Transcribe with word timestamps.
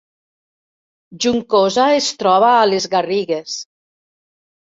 Juncosa 1.25 1.85
es 1.97 2.07
troba 2.23 2.49
a 2.53 2.65
les 2.71 2.89
Garrigues 2.95 3.59